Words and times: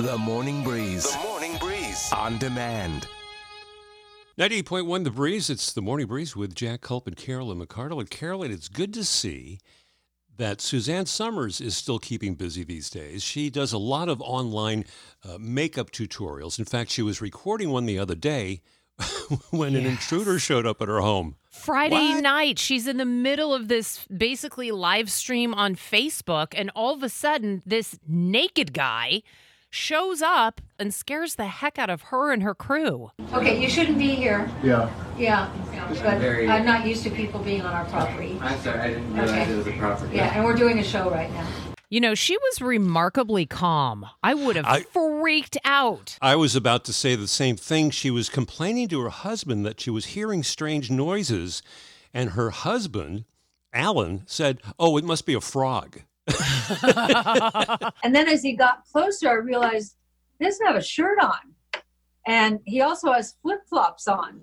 The 0.00 0.16
Morning 0.16 0.64
Breeze. 0.64 1.12
The 1.12 1.18
Morning 1.28 1.58
Breeze. 1.58 2.10
On 2.16 2.38
demand. 2.38 3.06
98.1 4.38 5.04
The 5.04 5.10
Breeze. 5.10 5.50
It's 5.50 5.74
the 5.74 5.82
Morning 5.82 6.06
Breeze 6.06 6.34
with 6.34 6.54
Jack 6.54 6.80
Culp 6.80 7.06
and 7.06 7.14
Carolyn 7.14 7.60
McCardle. 7.60 8.00
And 8.00 8.08
Carolyn, 8.08 8.50
it's 8.50 8.68
good 8.68 8.94
to 8.94 9.04
see 9.04 9.58
that 10.38 10.62
Suzanne 10.62 11.04
Somers 11.04 11.60
is 11.60 11.76
still 11.76 11.98
keeping 11.98 12.34
busy 12.34 12.64
these 12.64 12.88
days. 12.88 13.22
She 13.22 13.50
does 13.50 13.74
a 13.74 13.78
lot 13.78 14.08
of 14.08 14.22
online 14.22 14.86
uh, 15.22 15.36
makeup 15.38 15.90
tutorials. 15.90 16.58
In 16.58 16.64
fact, 16.64 16.90
she 16.90 17.02
was 17.02 17.20
recording 17.20 17.68
one 17.68 17.84
the 17.84 17.98
other 17.98 18.14
day 18.14 18.62
when 19.50 19.74
yes. 19.74 19.82
an 19.82 19.86
intruder 19.86 20.38
showed 20.38 20.64
up 20.64 20.80
at 20.80 20.88
her 20.88 21.00
home. 21.00 21.36
Friday 21.50 22.14
what? 22.14 22.22
night, 22.22 22.58
she's 22.58 22.86
in 22.86 22.96
the 22.96 23.04
middle 23.04 23.52
of 23.52 23.68
this 23.68 24.06
basically 24.06 24.70
live 24.70 25.10
stream 25.10 25.52
on 25.52 25.74
Facebook, 25.76 26.54
and 26.56 26.70
all 26.74 26.94
of 26.94 27.02
a 27.02 27.10
sudden, 27.10 27.62
this 27.66 27.98
naked 28.08 28.72
guy 28.72 29.22
shows 29.70 30.20
up 30.20 30.60
and 30.78 30.92
scares 30.92 31.36
the 31.36 31.46
heck 31.46 31.78
out 31.78 31.88
of 31.88 32.02
her 32.02 32.32
and 32.32 32.42
her 32.42 32.54
crew. 32.54 33.10
Okay, 33.32 33.60
you 33.60 33.68
shouldn't 33.68 33.98
be 33.98 34.10
here. 34.10 34.50
Yeah. 34.62 34.90
Yeah, 35.16 35.50
but 36.02 36.18
very... 36.18 36.48
I'm 36.48 36.66
not 36.66 36.86
used 36.86 37.04
to 37.04 37.10
people 37.10 37.40
being 37.40 37.62
on 37.62 37.72
our 37.72 37.84
property. 37.86 38.38
I'm 38.40 38.58
sorry, 38.60 38.80
I 38.80 38.88
didn't 38.88 39.14
realize 39.14 39.30
okay. 39.30 39.52
it 39.52 39.56
was 39.56 39.66
a 39.66 39.72
property. 39.72 40.16
Yeah, 40.16 40.34
and 40.34 40.44
we're 40.44 40.56
doing 40.56 40.78
a 40.78 40.84
show 40.84 41.10
right 41.10 41.30
now. 41.32 41.46
You 41.88 42.00
know, 42.00 42.14
she 42.14 42.36
was 42.36 42.60
remarkably 42.60 43.46
calm. 43.46 44.06
I 44.22 44.34
would 44.34 44.54
have 44.56 44.64
I, 44.64 44.82
freaked 44.82 45.58
out. 45.64 46.16
I 46.22 46.36
was 46.36 46.54
about 46.54 46.84
to 46.84 46.92
say 46.92 47.16
the 47.16 47.26
same 47.26 47.56
thing. 47.56 47.90
She 47.90 48.10
was 48.10 48.28
complaining 48.28 48.86
to 48.88 49.00
her 49.00 49.08
husband 49.08 49.66
that 49.66 49.80
she 49.80 49.90
was 49.90 50.06
hearing 50.06 50.44
strange 50.44 50.88
noises, 50.88 51.62
and 52.14 52.30
her 52.30 52.50
husband, 52.50 53.24
Alan, 53.72 54.22
said, 54.26 54.60
Oh, 54.78 54.96
it 54.98 55.04
must 55.04 55.26
be 55.26 55.34
a 55.34 55.40
frog. 55.40 56.02
and 58.04 58.14
then 58.14 58.28
as 58.28 58.42
he 58.42 58.52
got 58.54 58.84
closer, 58.84 59.28
I 59.28 59.34
realized 59.34 59.96
he 60.38 60.44
doesn't 60.44 60.66
have 60.66 60.76
a 60.76 60.82
shirt 60.82 61.18
on. 61.20 61.82
And 62.26 62.60
he 62.64 62.80
also 62.80 63.12
has 63.12 63.36
flip 63.42 63.60
flops 63.68 64.06
on. 64.08 64.40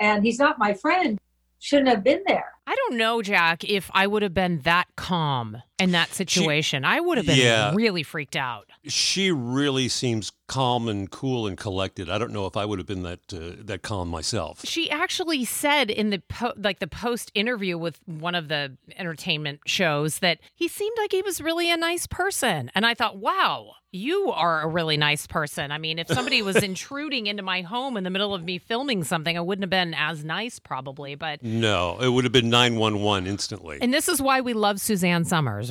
And 0.00 0.24
he's 0.24 0.38
not 0.38 0.58
my 0.58 0.74
friend. 0.74 1.18
Shouldn't 1.58 1.88
have 1.88 2.02
been 2.02 2.22
there. 2.26 2.52
I 2.66 2.74
don't 2.74 2.96
know, 2.96 3.22
Jack, 3.22 3.64
if 3.64 3.90
I 3.94 4.06
would 4.06 4.22
have 4.22 4.34
been 4.34 4.60
that 4.60 4.88
calm 4.96 5.62
in 5.78 5.92
that 5.92 6.14
situation. 6.14 6.82
She, 6.82 6.86
I 6.86 7.00
would 7.00 7.18
have 7.18 7.26
been 7.26 7.38
yeah, 7.38 7.72
really 7.74 8.02
freaked 8.02 8.36
out. 8.36 8.68
She 8.84 9.30
really 9.30 9.88
seems 9.88 10.32
calm 10.46 10.88
and 10.88 11.10
cool 11.10 11.46
and 11.46 11.56
collected. 11.56 12.10
I 12.10 12.18
don't 12.18 12.32
know 12.32 12.46
if 12.46 12.56
I 12.56 12.64
would 12.64 12.78
have 12.78 12.86
been 12.86 13.02
that 13.02 13.20
uh, 13.32 13.62
that 13.64 13.82
calm 13.82 14.08
myself. 14.08 14.60
She 14.64 14.90
actually 14.90 15.44
said 15.44 15.90
in 15.90 16.10
the 16.10 16.18
po- 16.28 16.54
like 16.56 16.78
the 16.78 16.86
post 16.86 17.30
interview 17.34 17.78
with 17.78 18.00
one 18.06 18.34
of 18.34 18.48
the 18.48 18.76
entertainment 18.96 19.60
shows 19.66 20.18
that 20.18 20.38
he 20.54 20.68
seemed 20.68 20.96
like 20.98 21.12
he 21.12 21.22
was 21.22 21.40
really 21.40 21.70
a 21.70 21.76
nice 21.76 22.06
person, 22.06 22.70
and 22.74 22.84
I 22.84 22.94
thought, 22.94 23.18
wow, 23.18 23.72
you 23.92 24.30
are 24.32 24.62
a 24.62 24.66
really 24.66 24.96
nice 24.96 25.26
person. 25.26 25.70
I 25.70 25.78
mean, 25.78 25.98
if 25.98 26.08
somebody 26.08 26.40
was 26.42 26.56
intruding 26.62 27.26
into 27.26 27.42
my 27.42 27.60
home 27.60 27.96
in 27.96 28.04
the 28.04 28.10
middle 28.10 28.34
of 28.34 28.42
me 28.42 28.58
filming 28.58 29.04
something, 29.04 29.36
I 29.36 29.40
wouldn't 29.40 29.62
have 29.62 29.70
been 29.70 29.94
as 29.94 30.24
nice, 30.24 30.58
probably. 30.58 31.14
But 31.14 31.42
no, 31.42 31.98
it 32.00 32.08
would 32.08 32.24
have 32.24 32.32
been 32.32 32.48
911 32.48 33.26
instantly. 33.26 33.78
And 33.80 33.92
this 33.92 34.08
is 34.08 34.20
why 34.20 34.40
we 34.40 34.54
love 34.54 34.80
Suzanne 34.80 35.24
Somers, 35.24 35.70